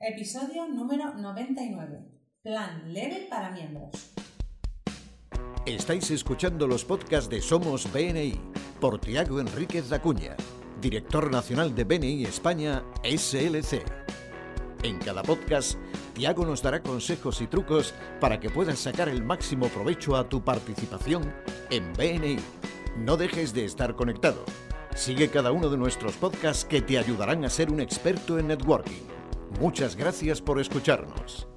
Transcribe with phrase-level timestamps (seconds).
[0.00, 1.98] Episodio número 99.
[2.44, 4.12] Plan leve para miembros.
[5.66, 8.40] Estáis escuchando los podcasts de Somos BNI
[8.80, 10.36] por Tiago Enríquez Acuña,
[10.80, 13.82] director nacional de BNI España SLC.
[14.84, 15.76] En cada podcast,
[16.14, 20.44] Tiago nos dará consejos y trucos para que puedas sacar el máximo provecho a tu
[20.44, 21.34] participación
[21.70, 22.36] en BNI.
[22.98, 24.44] No dejes de estar conectado.
[24.94, 29.17] Sigue cada uno de nuestros podcasts que te ayudarán a ser un experto en networking.
[29.60, 31.48] Muchas gracias por escucharnos.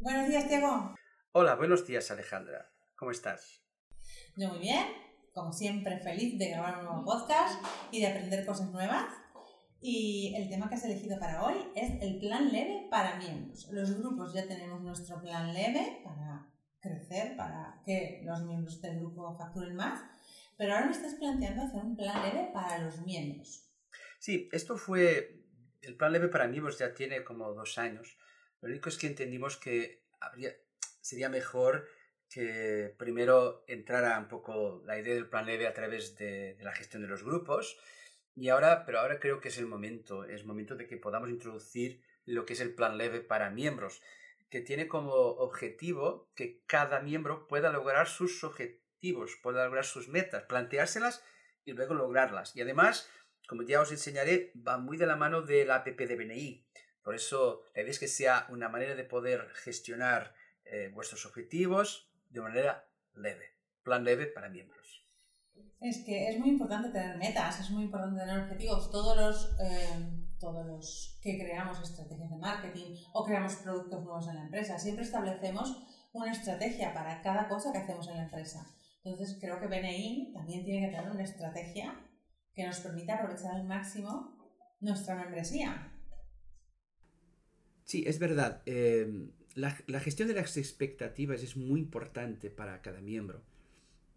[0.00, 0.94] Buenos días, Tiago.
[1.32, 2.70] Hola, buenos días Alejandra.
[2.94, 3.64] ¿Cómo estás?
[4.36, 4.86] Yo muy bien,
[5.34, 9.06] como siempre feliz de grabar un nuevo podcast y de aprender cosas nuevas.
[9.80, 13.68] Y el tema que has elegido para hoy es el plan leve para miembros.
[13.72, 16.48] Los grupos ya tenemos nuestro plan leve para
[16.80, 20.00] crecer, para que los miembros del grupo facturen más,
[20.56, 23.68] pero ahora me estás planteando hacer un plan leve para los miembros.
[24.18, 25.41] Sí, esto fue,
[25.82, 28.16] el plan leve para miembros ya tiene como dos años.
[28.60, 30.02] Lo único es que entendimos que
[31.00, 31.88] sería mejor
[32.28, 36.72] que primero entrara un poco la idea del plan leve a través de, de la
[36.72, 37.76] gestión de los grupos
[38.34, 42.02] y ahora, pero ahora creo que es el momento, es momento de que podamos introducir
[42.24, 44.00] lo que es el plan leve para miembros,
[44.48, 50.44] que tiene como objetivo que cada miembro pueda lograr sus objetivos, pueda lograr sus metas,
[50.44, 51.22] planteárselas
[51.64, 52.56] y luego lograrlas.
[52.56, 53.10] Y además,
[53.48, 56.66] como ya os enseñaré, va muy de la mano de la APP de BNI.
[57.02, 62.10] Por eso, la idea es que sea una manera de poder gestionar eh, vuestros objetivos
[62.30, 63.56] de manera leve.
[63.82, 65.04] Plan leve para miembros.
[65.80, 68.90] Es que es muy importante tener metas, es muy importante tener objetivos.
[68.90, 74.36] Todos los, eh, todos los que creamos estrategias de marketing o creamos productos nuevos en
[74.36, 75.82] la empresa, siempre establecemos
[76.12, 78.64] una estrategia para cada cosa que hacemos en la empresa.
[79.04, 81.98] Entonces creo que BNI también tiene que tener una estrategia
[82.54, 84.36] que nos permita aprovechar al máximo
[84.80, 85.92] nuestra membresía.
[87.84, 88.62] Sí, es verdad.
[88.66, 93.42] Eh, la, gestión de las expectativas es muy importante para cada miembro.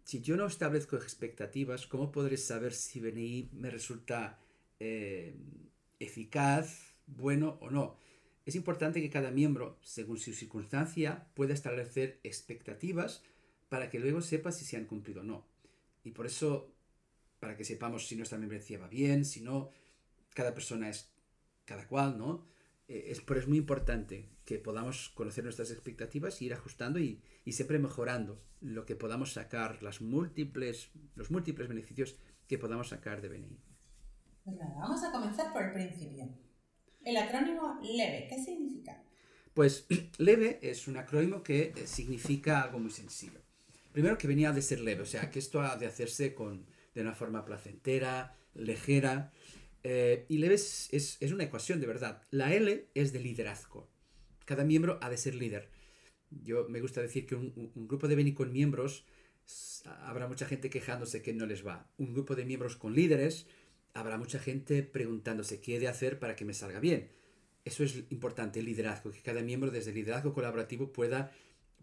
[0.04, 4.38] Si yo no establezco expectativas, ¿cómo podré saber si BNI me resulta
[4.78, 5.36] eh,
[5.98, 7.98] eficaz, bueno o no?
[8.44, 13.24] Es importante que cada miembro, según su circunstancia, pueda establecer expectativas
[13.68, 15.44] para que luego sepa si se han cumplido o no.
[16.04, 16.75] Y por eso,
[17.46, 19.70] para que sepamos si nuestra membresía va bien, si no,
[20.34, 21.12] cada persona es
[21.64, 22.44] cada cual, ¿no?
[22.88, 27.22] Eh, es, pero es muy importante que podamos conocer nuestras expectativas y ir ajustando y,
[27.44, 32.16] y, siempre mejorando lo que podamos sacar, las múltiples, los múltiples beneficios
[32.48, 33.60] que podamos sacar de BNI.
[34.42, 36.28] Pues nada, vamos a comenzar por el principio.
[37.04, 39.04] El acrónimo LEVE, ¿qué significa?
[39.54, 39.86] Pues
[40.18, 43.40] leve es un acrónimo que eh, significa algo muy sencillo.
[43.92, 47.02] Primero que venía de ser leve, o sea, que esto ha de hacerse con, de
[47.02, 49.30] una forma placentera, ligera.
[49.84, 52.22] Eh, y leve es, es, una ecuación de verdad.
[52.30, 53.88] La L es de liderazgo.
[54.46, 55.68] Cada miembro ha de ser líder.
[56.30, 59.04] Yo me gusta decir que un, un, grupo de BNI con miembros
[60.06, 61.86] habrá mucha gente quejándose que no les va.
[61.98, 63.46] Un grupo de miembros con líderes
[63.92, 67.10] habrá mucha gente preguntándose qué he de hacer para que me salga bien.
[67.66, 71.30] Eso es importante, el liderazgo, que cada miembro desde el liderazgo colaborativo pueda,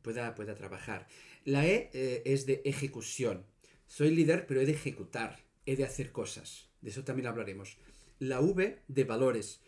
[0.02, 1.08] pueda, pueda trabajar.
[1.46, 3.46] La E eh, es de ejecución.
[3.94, 5.38] Soy líder, pero he de ejecutar,
[5.68, 6.68] he de hacer cosas.
[6.82, 7.78] De eso también hablaremos.
[8.18, 9.62] La V de valores.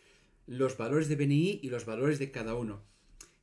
[0.48, 2.82] Los valores de BNI y los valores de cada uno.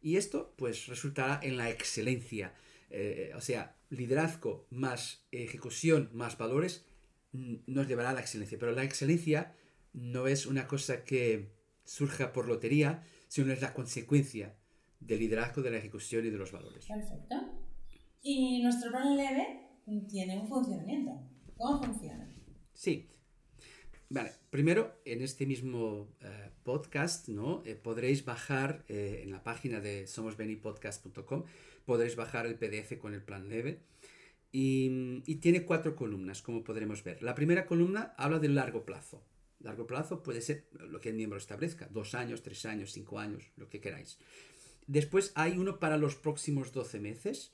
[0.01, 2.53] Y esto, pues, resultará en la excelencia.
[2.89, 6.85] Eh, o sea, liderazgo más ejecución más valores
[7.31, 8.59] nos llevará a la excelencia.
[8.59, 9.55] Pero la excelencia
[9.93, 11.53] no es una cosa que
[11.85, 14.57] surja por lotería, sino es la consecuencia
[14.99, 16.85] del liderazgo, de la ejecución y de los valores.
[16.87, 17.35] Perfecto.
[18.21, 19.62] Y nuestro plan leve
[20.07, 21.11] tiene un funcionamiento.
[21.57, 22.27] ¿Cómo funciona?
[22.73, 23.09] Sí.
[24.09, 26.07] Vale, primero en este mismo uh,
[26.63, 27.63] podcast, ¿no?
[27.65, 31.43] Eh, podréis bajar eh, en la página de somosbenipodcast.com,
[31.85, 33.79] podréis bajar el PDF con el plan leve
[34.51, 37.23] y, y, tiene cuatro columnas, como podremos ver.
[37.23, 39.23] La primera columna habla del largo plazo.
[39.61, 43.49] Largo plazo puede ser lo que el miembro establezca, dos años, tres años, cinco años,
[43.55, 44.19] lo que queráis.
[44.87, 47.51] Después hay uno para los próximos 12 meses.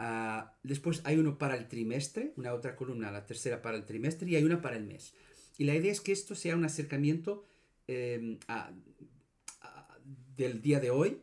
[0.00, 4.30] Uh, después hay uno para el trimestre, una otra columna, la tercera para el trimestre
[4.30, 5.12] y hay una para el mes.
[5.58, 7.44] Y la idea es que esto sea un acercamiento
[7.86, 8.72] eh, a,
[10.36, 11.20] del día de hoy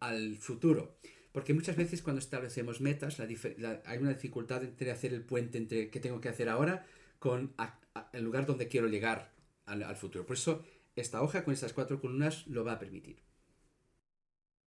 [0.00, 0.96] al futuro.
[1.32, 6.00] Porque muchas veces cuando establecemos metas, hay una dificultad entre hacer el puente entre qué
[6.00, 6.86] tengo que hacer ahora
[7.18, 7.52] con
[8.12, 9.32] el lugar donde quiero llegar
[9.66, 10.24] al, al, futuro.
[10.24, 10.64] Por eso
[10.96, 13.20] esta hoja con estas cuatro columnas lo va a permitir.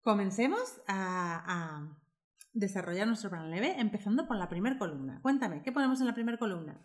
[0.02, 1.88] Comencemos a,
[2.60, 5.20] desarrollar nuestro plan leve empezando por la primera columna.
[5.22, 6.80] Cuéntame, ¿qué ponemos en la primera columna?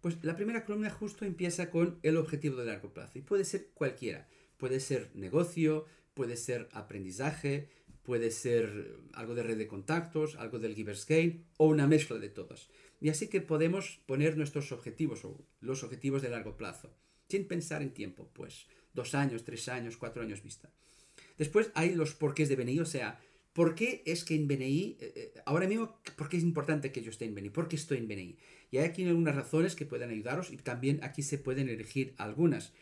[0.00, 3.70] Pues la primera columna justo empieza con el objetivo de largo plazo y puede ser
[3.74, 4.28] cualquiera.
[4.56, 7.68] Puede ser negocio, puede ser aprendizaje,
[8.02, 12.28] puede ser algo de red de contactos, algo del Giver's Gain o una mezcla de
[12.28, 12.68] todas.
[13.00, 16.94] Y así que podemos poner nuestros objetivos o los objetivos de largo plazo,
[17.28, 20.70] sin pensar en tiempo, pues dos años, tres años, cuatro años vista.
[21.38, 23.20] Después hay los porqués de BNI, o sea,
[23.52, 27.02] ¿por qué es que en BNI, eh, eh, ahora mismo, por qué es importante que
[27.02, 27.50] yo esté en BNI?
[27.50, 28.38] ¿Por qué estoy en BNI?
[28.70, 32.72] Y hay aquí algunas razones que pueden ayudaros y también aquí se pueden elegir algunas.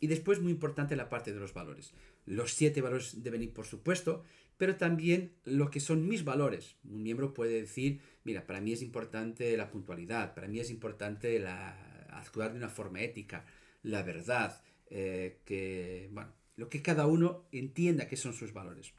[0.00, 1.92] Y después, muy importante, la parte de los valores.
[2.24, 4.24] Los siete valores de BNI, por supuesto,
[4.56, 6.76] pero también lo que son mis valores.
[6.84, 11.38] Un miembro puede decir, mira, para mí es importante la puntualidad, para mí es importante
[11.38, 13.44] la, actuar de una forma ética,
[13.82, 14.60] la verdad,
[14.90, 18.92] eh, que, bueno, lo que cada uno entienda que son sus valores.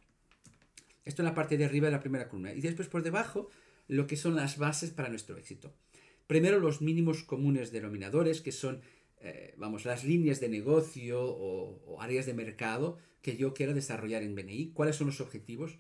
[1.10, 2.54] Esto en la parte de arriba de la primera columna.
[2.54, 3.50] Y después por debajo,
[3.88, 5.74] lo que son las bases para nuestro éxito.
[6.28, 8.82] Primero, los mínimos comunes denominadores, que son,
[9.20, 14.36] eh, vamos, las líneas de negocio o, áreas de mercado que yo quiero desarrollar en
[14.36, 14.72] BNI.
[14.74, 15.80] ¿Cuáles son los objetivos?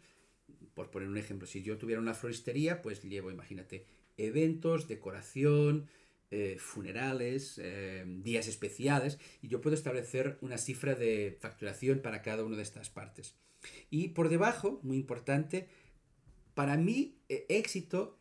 [0.73, 3.85] Por poner un ejemplo, si yo tuviera una floristería, pues llevo, imagínate,
[4.17, 5.85] eventos, decoración,
[6.31, 12.43] eh, funerales, eh, días especiales, y yo puedo establecer una cifra de facturación para cada
[12.43, 13.35] una de estas partes.
[13.89, 15.67] Y por debajo, muy importante,
[16.53, 18.19] para mí, eh, éxito,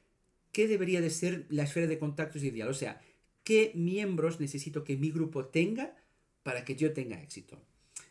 [0.52, 2.68] ¿qué debería de ser la esfera de contactos ideal?
[2.68, 3.00] O sea,
[3.44, 5.96] ¿qué miembros necesito que mi grupo tenga
[6.42, 7.60] para que yo tenga éxito?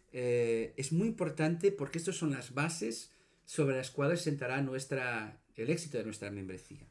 [0.10, 3.12] es muy importante porque estas son las bases
[3.46, 6.88] sobre las cuales sentará nuestra, el éxito de nuestra membresía.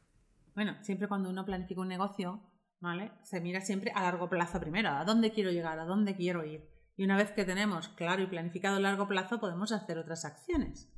[0.55, 2.41] Bueno, siempre cuando uno planifica un negocio,
[2.79, 3.11] ¿vale?
[3.23, 6.67] Se mira siempre a largo plazo primero, a dónde quiero llegar, a dónde quiero ir.
[6.97, 10.89] Y una vez que tenemos claro y planificado a largo plazo, podemos hacer otras acciones.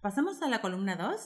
[0.00, 1.20] Pasamos a la columna 2,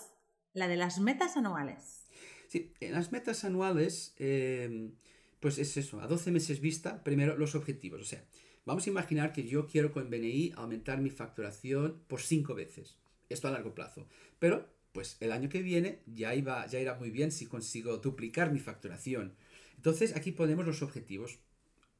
[0.55, 2.05] la de las metas anuales.
[2.49, 4.95] Sí, en las metas anuales, em,
[5.41, 8.01] pues es eso, a 12 meses vista, primero los objetivos.
[8.01, 8.25] O sea,
[8.65, 12.99] vamos a imaginar que yo quiero con BNI aumentar mi facturación por 5 veces.
[13.29, 14.07] Esto a largo plazo.
[14.39, 18.53] Pero, pues el año que viene ya, iba, ya irá muy bien si consigo duplicar
[18.53, 19.37] mi facturación
[19.83, 21.41] entonces aquí ponemos los objetivos.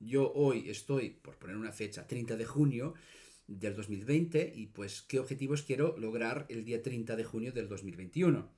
[0.05, 2.95] Yo hoy estoy, por poner una fecha, 30 de junio
[3.47, 8.49] del 2020 y pues qué objetivos quiero lograr el día 30 de junio del 2021.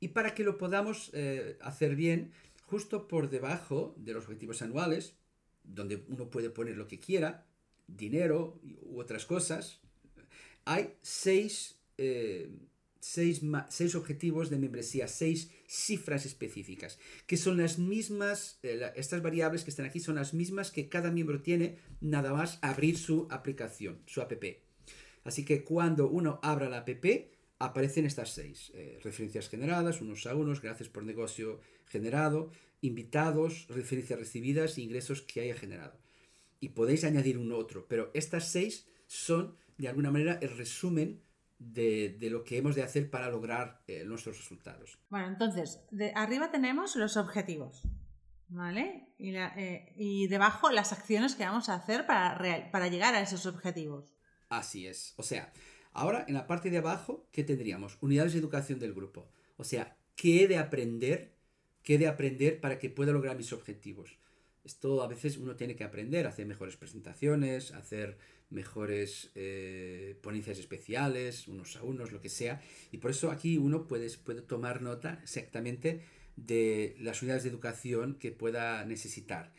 [0.00, 2.32] Y para que lo podamos eh, hacer bien,
[2.66, 5.14] justo por debajo de los objetivos anuales,
[5.64, 7.46] donde uno puede poner lo que quiera,
[7.86, 9.80] dinero u otras cosas,
[10.64, 12.50] hay seis eh,
[13.00, 13.42] seis,
[13.94, 19.86] objetivos de membresía, seis cifras específicas, que son las mismas, eh, estas variables que están
[19.86, 24.42] aquí son las mismas que cada miembro tiene nada más abrir su aplicación, su app.
[25.24, 27.04] Así que cuando uno abra la app,
[27.58, 28.70] aparecen estas seis.
[28.74, 32.50] Eh, referencias generadas, unos a unos, gracias por negocio generado,
[32.80, 35.98] invitados, referencias recibidas, ingresos que haya generado.
[36.60, 41.20] Y podéis añadir un otro, pero estas seis son de alguna manera el resumen
[41.58, 44.98] de, lo que hemos de hacer para lograr eh, nuestros resultados.
[45.08, 47.82] Bueno, entonces, de arriba tenemos los objetivos,
[48.48, 49.08] ¿vale?
[49.18, 53.46] Y, eh, y debajo las acciones que vamos a hacer para, para llegar a esos
[53.46, 54.14] objetivos.
[54.48, 55.14] Así es.
[55.16, 55.52] O sea,
[55.92, 57.98] ahora en la parte de abajo, ¿qué tendríamos?
[58.00, 59.28] Unidades de educación del grupo.
[59.56, 61.36] O sea, ¿qué he de aprender?
[61.82, 64.18] ¿Qué he de aprender para que pueda lograr mis objetivos?
[64.66, 68.18] Esto a veces uno tiene que aprender, hacer mejores presentaciones, hacer
[68.50, 72.60] mejores eh, ponencias especiales, unos a unos, lo que sea.
[72.90, 76.02] Y por eso aquí uno puede, puede tomar nota exactamente
[76.34, 79.52] de las unidades de educación que pueda necesitar.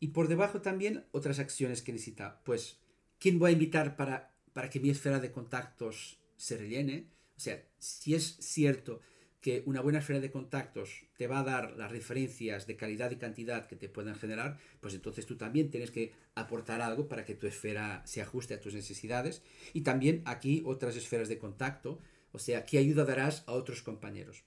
[0.00, 2.40] Y por debajo también otras acciones que necesita.
[2.42, 2.78] Pues,
[3.18, 7.10] ¿quién voy a invitar para, para que mi esfera de contactos se rellene?
[7.36, 9.02] O sea, si es cierto
[9.46, 13.16] que una buena esfera de contactos te va a dar las referencias de calidad y
[13.16, 17.36] cantidad que te puedan generar, pues entonces tú también tienes que aportar algo para que
[17.36, 19.42] tu esfera se ajuste a tus necesidades.
[19.72, 22.00] Y también aquí otras esferas de contacto,
[22.32, 24.42] o sea, qué ayuda darás a otros compañeros.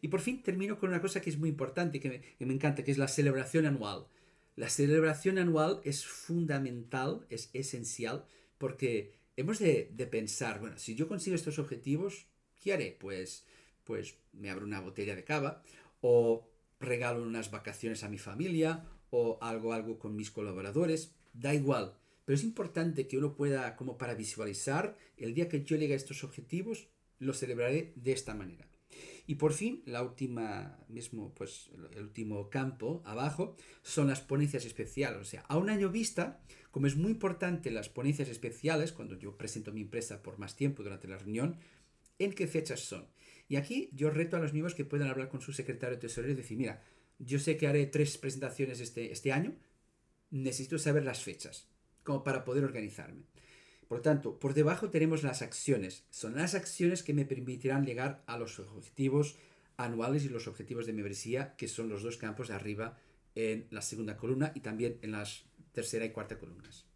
[0.00, 2.54] Y por fin termino con una cosa que es muy importante, que me, que me
[2.54, 4.06] encanta, que es la celebración anual.
[4.54, 8.24] La celebración anual es fundamental, es esencial,
[8.58, 12.28] porque hemos de, de pensar, bueno, si yo consigo estos objetivos,
[12.60, 12.96] ¿qué haré?
[13.00, 13.44] Pues
[13.86, 15.62] pues me abro una botella de cava
[16.02, 16.46] o
[16.80, 21.94] regalo unas vacaciones a mi familia o algo algo con mis colaboradores, da igual.
[22.24, 25.96] Pero es importante que uno pueda, como para visualizar, el día que yo llegue a
[25.96, 26.88] estos objetivos,
[27.18, 28.66] lo celebraré de esta manera.
[29.26, 35.20] Y por fin, la última, mismo, pues, el último campo abajo son las ponencias especiales.
[35.20, 36.40] O sea, a un año vista,
[36.70, 40.82] como es muy importante las ponencias especiales, cuando yo presento mi empresa por más tiempo
[40.82, 41.58] durante la reunión,
[42.18, 43.06] ¿en qué fechas son?
[43.48, 46.36] Y aquí yo reto a los miembros que puedan hablar con su secretario tesorero y
[46.36, 46.82] decir, mira,
[47.18, 49.54] yo sé que haré tres presentaciones este, este año,
[50.30, 51.68] necesito saber las fechas,
[52.02, 53.22] como para poder organizarme.
[53.88, 56.04] Por tanto, por debajo tenemos las acciones.
[56.10, 59.36] Son las acciones que me permitirán llegar a los objetivos
[59.76, 62.98] anuales y los objetivos de membresía, que son los dos campos de arriba
[63.34, 66.86] en la segunda columna y también en las tercera y cuarta columnas.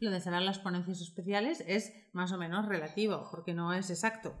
[0.00, 4.36] Lo de cerrar las ponencias especiales es más o menos relativo, porque no es exacto.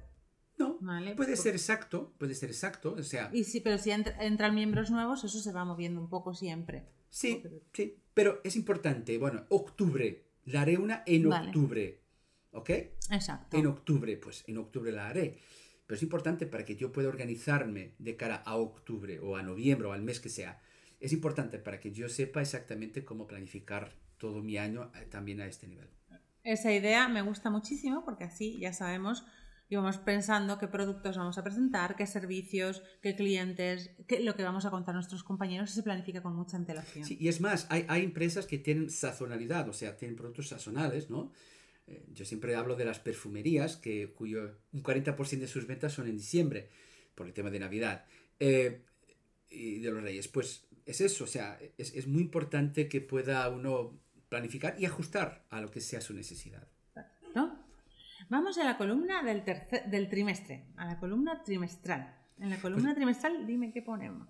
[0.58, 0.78] No,
[1.16, 3.30] puede ser exacto, puede ser exacto, o sea...
[3.32, 6.86] Y sí, pero si entran miembros nuevos, eso se va moviendo un poco siempre.
[7.10, 7.42] Sí,
[7.72, 12.00] sí, pero es importante, bueno, octubre, la haré una en octubre,
[12.52, 12.70] ¿ok?
[13.10, 13.56] Exacto.
[13.56, 15.38] En octubre, pues en octubre la haré.
[15.86, 19.88] Pero es importante para que yo pueda organizarme de cara a octubre o a noviembre
[19.88, 20.60] o al mes que sea.
[21.00, 25.46] Es importante para que yo sepa exactamente cómo planificar todo mi año eh, también a
[25.46, 25.88] este nivel.
[26.42, 29.26] Esa idea me gusta muchísimo porque así ya sabemos
[29.68, 34.42] y vamos pensando qué productos vamos a presentar, qué servicios, qué clientes, qué, lo que
[34.42, 37.04] vamos a contar a nuestros compañeros y se planifica con mucha antelación.
[37.04, 41.10] Sí, y es más, hay, hay empresas que tienen sazonalidad, o sea, tienen productos sazonales,
[41.10, 41.32] ¿no?
[41.86, 46.08] Eh, yo siempre hablo de las perfumerías, que, cuyo un 40% de sus ventas son
[46.08, 46.70] en diciembre,
[47.14, 48.04] por el tema de Navidad.
[48.40, 48.82] Eh,
[49.50, 50.28] y de los Reyes.
[50.28, 55.46] Pues es eso, o sea, es, es, muy importante que pueda uno planificar y ajustar
[55.50, 56.66] a lo que sea su necesidad.
[58.34, 62.18] Vamos a la columna del, tercer, del trimestre, a la columna trimestral.
[62.40, 64.28] En la columna pues trimestral, dime qué ponemos.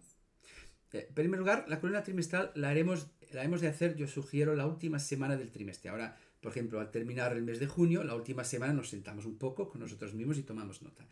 [0.92, 4.54] Eh, en primer lugar, la columna trimestral la haremos, la hemos de hacer, yo sugiero,
[4.56, 5.88] la última semana del trimestre.
[5.88, 9.38] Ahora, por ejemplo, al terminar el mes de junio, la última semana nos sentamos un
[9.38, 11.06] poco con nosotros mismos y tomamos nota.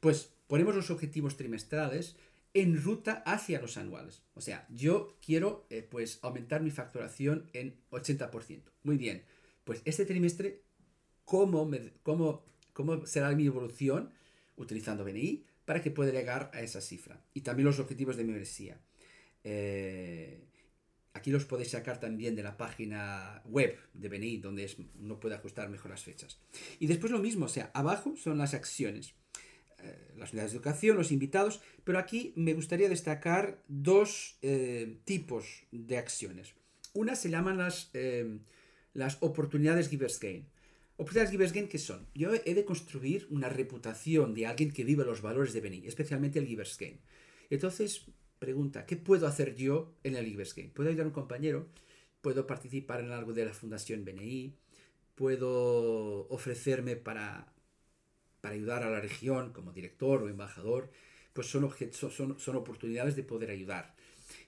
[0.00, 2.16] Pues ponemos los objetivos trimestrales
[2.54, 4.22] en ruta hacia los anuales.
[4.32, 8.62] O sea, yo quiero eh, pues aumentar mi facturación en 80%.
[8.84, 9.22] Muy bien.
[9.64, 10.62] Pues este trimestre,
[11.24, 11.70] ¿cómo,
[12.02, 14.12] cómo, cómo será mi evolución
[14.56, 17.24] utilizando BNI para que pueda llegar a esa cifra?
[17.34, 18.80] Y también los objetivos de membresía.
[19.44, 20.48] Eh,
[21.14, 25.34] Aquí los podéis sacar también de la página web de BNI, donde es, uno puede
[25.34, 26.38] ajustar mejor las fechas.
[26.78, 29.14] Y después lo mismo, o sea, abajo son las acciones,
[29.82, 35.64] eh, las unidades de educación, los invitados, pero aquí me gustaría destacar dos eh, tipos
[35.70, 36.54] de acciones.
[36.94, 38.38] Una se llaman las, eh,
[38.94, 40.48] las oportunidades Givers Gain.
[40.96, 42.06] Oportunidades Givers Gain, ¿qué son?
[42.14, 46.38] Yo he de construir una reputación de alguien que vive los valores de BNI, especialmente
[46.38, 47.00] el Givers Gain.
[47.50, 48.06] Entonces,
[48.38, 50.70] pregunta, ¿qué puedo hacer yo en el Givers Game?
[50.70, 51.68] ¿Puedo ayudar a un compañero?
[52.20, 54.54] ¿Puedo participar en algo de la Fundación BNI?
[55.14, 57.52] ¿Puedo ofrecerme para,
[58.40, 60.90] para ayudar a la región como director o embajador?
[61.32, 63.94] Pues son, son, son oportunidades de poder ayudar.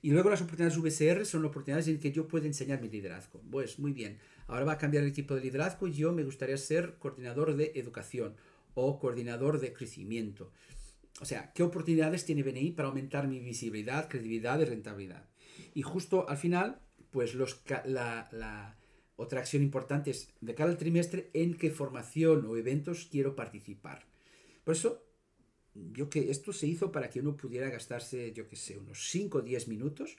[0.02, 3.40] Y luego las oportunidades VCR son oportunidades en que yo puedo enseñar mi liderazgo.
[3.50, 6.56] Pues muy bien, ahora va a cambiar el equipo de liderazgo y yo me gustaría
[6.56, 8.36] ser coordinador de educación
[8.74, 10.50] o coordinador de crecimiento
[11.20, 15.28] o sea, ¿qué oportunidades tiene BNI para aumentar mi visibilidad, credibilidad y rentabilidad?
[15.74, 18.76] Y justo al final, pues los, la,
[19.16, 24.06] otra acción importante es de cara al trimestre en qué formación o eventos quiero participar.
[24.64, 25.04] Por eso,
[25.74, 29.38] yo que esto se hizo para que uno pudiera gastarse, yo que sé, unos 5
[29.38, 30.16] o 10 minutos,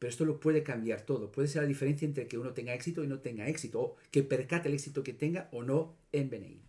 [0.00, 1.30] pero esto lo puede cambiar todo.
[1.30, 4.22] Puede ser la diferencia entre que uno tenga éxito y no tenga éxito, o que
[4.22, 6.62] percate el éxito que tenga o no en BNI.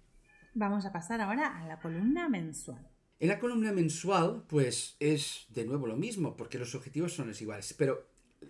[0.53, 2.85] Vamos a pasar ahora a la columna mensual.
[3.19, 7.41] En la columna mensual, pues es de nuevo lo mismo, porque los objetivos son los
[7.41, 7.73] iguales.
[7.77, 8.05] Pero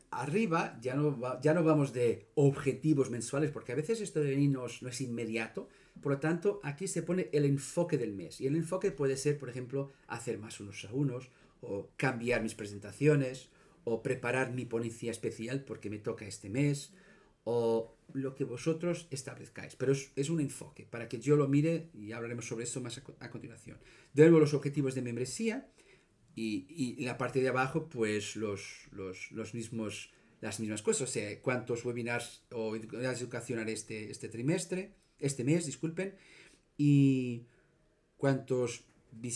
[0.10, 4.50] arriba ya no, ya no vamos de objetivos mensuales, porque a veces esto de venir
[4.50, 5.70] no, es inmediato.
[6.02, 8.42] Por lo tanto, aquí se pone el enfoque del mes.
[8.42, 11.30] Y el enfoque puede ser, por ejemplo, hacer más unos a unos,
[11.62, 13.52] o cambiar mis presentaciones,
[13.84, 16.94] o preparar mi ponencia especial porque me toca este mes,
[17.44, 19.76] o lo que vosotros establezcáis.
[19.76, 23.30] Pero es, un enfoque para que yo lo mire y hablaremos sobre eso más a,
[23.30, 23.78] continuación.
[24.14, 25.68] De nuevo, los objetivos de membresía
[26.36, 30.12] y, y la parte de abajo, pues los, los, mismos,
[30.42, 31.10] las mismas cosas.
[31.10, 36.16] O sea, cuántos webinars o de educación haré este, este trimestre, este mes, disculpen,
[36.78, 37.46] y
[38.18, 38.84] cuántos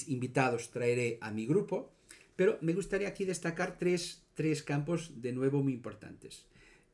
[0.07, 1.91] invitados traeré a mi grupo.
[2.35, 6.45] Pero me gustaría aquí destacar tres, tres campos de nuevo muy importantes.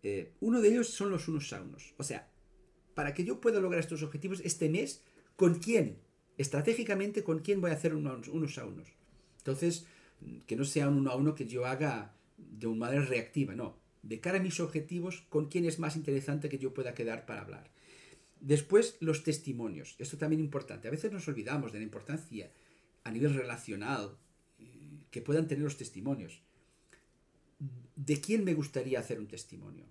[0.03, 1.93] Eh, uno de ellos son los unos a unos.
[1.97, 2.29] O sea,
[2.93, 5.03] para que yo pueda lograr estos objetivos este mes,
[5.35, 5.97] ¿con quién?
[6.37, 8.87] Estratégicamente, ¿con quién voy a hacer unos, unos a unos?
[9.37, 9.85] Entonces,
[10.47, 13.77] que no sea un uno a uno que yo haga de una manera reactiva, no.
[14.03, 17.41] De cara a mis objetivos, ¿con quién es más interesante que yo pueda quedar para
[17.41, 17.71] hablar?
[18.39, 19.95] Después, los testimonios.
[19.99, 20.87] Esto también es importante.
[20.87, 22.51] A veces nos olvidamos de la importancia
[23.03, 24.17] a nivel relacional
[24.57, 26.41] eh, que puedan tener los testimonios.
[27.95, 29.85] ¿De quién me gustaría hacer un testimonio?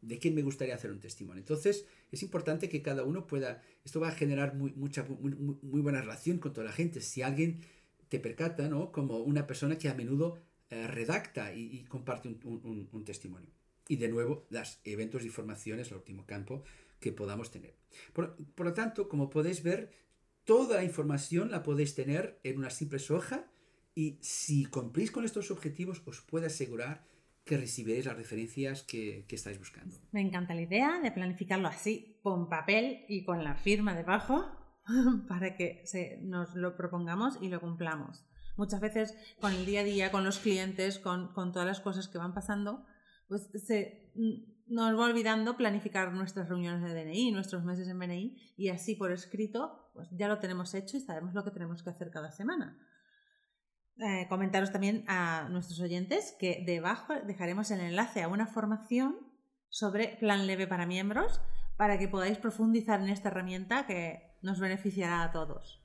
[0.00, 1.40] ¿De quién me gustaría hacer un testimonio?
[1.40, 6.00] Entonces, es importante que cada uno pueda, esto va a generar muy, mucha, muy, buena
[6.00, 7.00] relación con toda la gente.
[7.00, 7.60] Si alguien
[8.08, 8.92] te percata, ¿no?
[8.92, 10.38] Como una persona que a menudo
[10.70, 13.50] eh, redacta y, comparte un, testimonio.
[13.88, 16.62] Y de nuevo, los eventos y formaciones, el último campo,
[17.00, 17.74] que podamos tener.
[18.12, 19.90] Por, por lo tanto, como podéis ver,
[20.44, 23.50] toda la información la podéis tener en una simple hoja
[23.94, 27.06] y si cumplís con estos objetivos os puedo asegurar
[27.44, 29.96] que recibiréis las referencias que, que, estáis buscando.
[30.12, 34.44] Me encanta la idea de planificarlo así, con papel y con la firma debajo,
[35.28, 35.84] para que
[36.22, 38.24] nos lo propongamos y lo cumplamos.
[38.56, 42.08] Muchas veces con el día a día, con los clientes, con, con todas las cosas
[42.08, 42.84] que van pasando,
[43.28, 44.12] pues se
[44.66, 49.12] nos va olvidando planificar nuestras reuniones de DNI, nuestros meses en BNI, y así por
[49.12, 52.78] escrito, pues ya lo tenemos hecho y sabemos lo que tenemos que hacer cada semana.
[54.00, 59.16] Eh, comentaros también a nuestros oyentes que debajo dejaremos el enlace a una formación
[59.68, 61.40] sobre plan leve para miembros
[61.76, 65.80] para que podáis profundizar en esta herramienta que nos beneficiará a todos.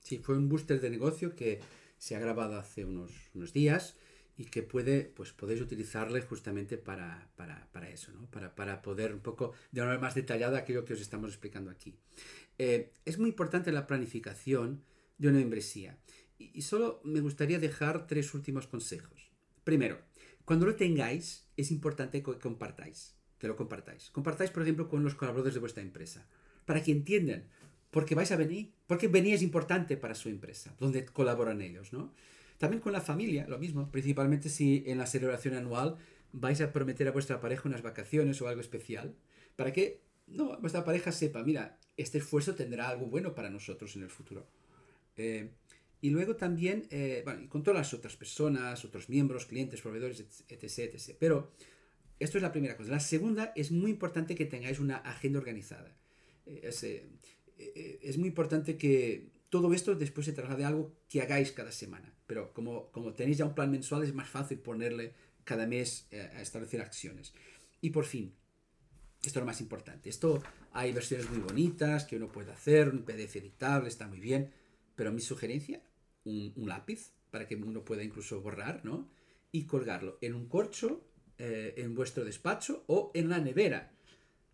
[0.00, 1.60] Sí, fue un booster de negocio que
[1.98, 3.96] se ha grabado hace unos, unos días
[4.36, 8.28] y que puede, pues podéis utilizarle justamente para, para, para eso, ¿no?
[8.30, 11.70] para, para, poder un poco, de una manera más detallada, aquello que os estamos explicando
[11.70, 11.96] aquí.
[12.58, 14.82] Eh, es muy importante la planificación
[15.18, 15.98] de una membresía.
[16.54, 19.30] Y solo me gustaría dejar tres últimos consejos.
[19.64, 19.98] Primero,
[20.44, 24.10] cuando lo tengáis, es importante que compartáis, que lo compartáis.
[24.10, 26.26] Compartáis, por ejemplo, con los colaboradores de vuestra empresa,
[26.64, 27.44] para que entiendan
[27.90, 31.92] por qué vais a venir, porque venir es importante para su empresa, donde colaboran ellos,
[31.92, 32.12] ¿no?
[32.58, 35.96] También con la familia, lo mismo, principalmente si en la celebración anual
[36.32, 39.14] vais a prometer a vuestra pareja unas vacaciones o algo especial,
[39.56, 44.02] para que no, vuestra pareja sepa, mira, este esfuerzo tendrá algo bueno para nosotros en
[44.02, 44.46] el futuro.
[45.16, 45.50] Eh,
[46.02, 50.42] y luego también, eh, bueno, y con todas las otras personas, otros miembros, clientes, proveedores,
[50.48, 51.16] etc, etc.
[51.16, 51.52] Pero
[52.18, 52.90] esto es la primera cosa.
[52.90, 55.96] La segunda es muy importante que tengáis una agenda organizada.
[56.44, 57.06] Eh, es, eh,
[58.02, 62.12] es, muy importante que todo esto después se traslade a algo que hagáis cada semana.
[62.26, 65.12] Pero como, como tenéis ya un plan mensual es más fácil ponerle
[65.44, 67.32] cada mes a establecer acciones.
[67.80, 68.34] Y por fin,
[69.24, 70.08] esto es lo más importante.
[70.08, 70.42] Esto
[70.72, 74.50] hay versiones muy bonitas que uno puede hacer, un PDF editable, está muy bien.
[74.96, 75.80] Pero mi sugerencia
[76.24, 79.08] un, lápiz para que uno pueda incluso borrar, ¿no?
[79.50, 81.04] Y colgarlo en un corcho,
[81.38, 83.92] eh, en vuestro despacho o en la nevera.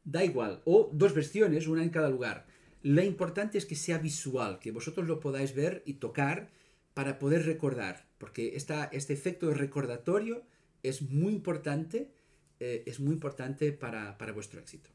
[0.05, 0.63] Da igual.
[0.65, 2.47] O dos versiones, una en cada lugar.
[2.83, 6.51] Lo importante es que sea visual, que vosotros lo podáis ver y tocar
[6.95, 10.45] para poder recordar, porque esta, este efecto recordatorio
[10.83, 12.13] es muy importante,
[12.61, 14.91] eh, es muy importante para, para, vuestro éxito.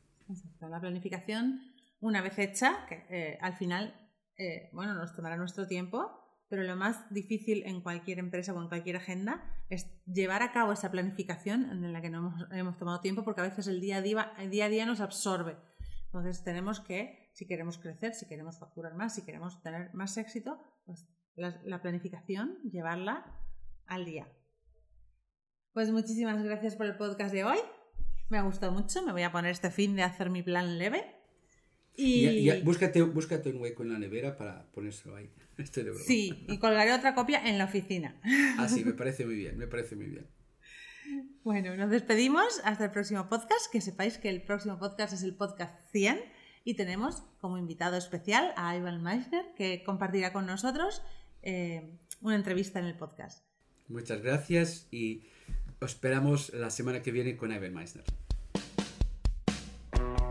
[0.59, 1.61] La planificación,
[1.99, 3.95] una vez hecha, que eh, al final,
[4.71, 6.22] bueno, nos tomará nuestro tiempo,
[6.53, 10.71] pero lo más difícil en cualquier empresa o en cualquier agenda es llevar a cabo
[10.71, 14.01] esa planificación en la que no hemos, tomado tiempo porque a veces el día, a
[14.03, 15.57] día, el día a día nos absorbe.
[16.05, 20.59] Entonces tenemos que, si queremos crecer, si queremos facturar más, si queremos tener más éxito,
[20.85, 23.35] pues la, la planificación, llevarla
[23.87, 24.31] al día.
[25.71, 27.57] Pues muchísimas gracias por el podcast de hoy.
[28.29, 29.01] Me ha gustado mucho.
[29.01, 31.12] Me voy a poner este fin de hacer mi plan leve.
[31.95, 32.61] Y...
[32.61, 35.29] búscate, búscate un hueco en la nevera para ponérselo ahí.
[36.05, 38.19] Sí, y colgaré otra copia en la oficina.
[38.57, 40.27] Ah, sí, me parece muy bien, me parece muy bien.
[41.43, 43.71] Bueno, nos despedimos hasta el próximo podcast.
[43.71, 46.19] Que sepáis que el próximo podcast es el podcast 100
[46.63, 51.01] y tenemos como invitado especial a Ivan Meissner que compartirá con nosotros
[51.41, 53.45] eh, una entrevista en el podcast.
[53.89, 55.23] Muchas gracias y
[55.81, 58.05] os esperamos la semana que viene con Ivan Meissner.